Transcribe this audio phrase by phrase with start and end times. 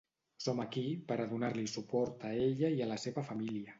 [0.43, 3.69] Som aquí per a donar-li suport a ella i a la seva família.